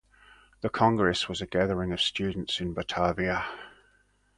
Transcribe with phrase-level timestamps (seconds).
[0.61, 3.45] The congress was a gathering of students in Batavia.